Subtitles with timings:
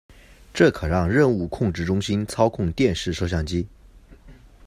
[0.51, 3.67] 这可让任务控制中心操控电视摄像机。